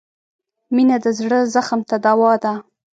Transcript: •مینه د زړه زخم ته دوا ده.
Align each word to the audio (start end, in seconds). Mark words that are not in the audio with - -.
•مینه 0.73 0.97
د 1.03 1.05
زړه 1.19 1.39
زخم 1.53 1.79
ته 1.89 1.95
دوا 2.05 2.33
ده. 2.43 2.53